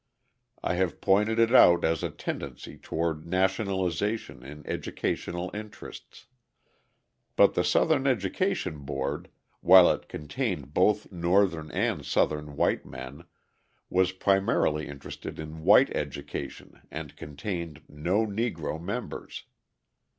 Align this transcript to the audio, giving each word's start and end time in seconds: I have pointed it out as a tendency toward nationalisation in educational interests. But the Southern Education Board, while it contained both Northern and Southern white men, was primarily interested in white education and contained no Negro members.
I 0.63 0.73
have 0.77 0.99
pointed 0.99 1.37
it 1.37 1.53
out 1.53 1.85
as 1.85 2.01
a 2.01 2.09
tendency 2.09 2.75
toward 2.75 3.27
nationalisation 3.27 4.43
in 4.43 4.65
educational 4.65 5.51
interests. 5.53 6.25
But 7.35 7.53
the 7.53 7.63
Southern 7.63 8.07
Education 8.07 8.79
Board, 8.79 9.29
while 9.59 9.91
it 9.91 10.09
contained 10.09 10.73
both 10.73 11.11
Northern 11.11 11.69
and 11.69 12.03
Southern 12.03 12.55
white 12.55 12.83
men, 12.83 13.25
was 13.91 14.11
primarily 14.11 14.87
interested 14.87 15.37
in 15.37 15.61
white 15.61 15.95
education 15.95 16.81
and 16.89 17.15
contained 17.15 17.83
no 17.87 18.25
Negro 18.25 18.81
members. 18.81 19.43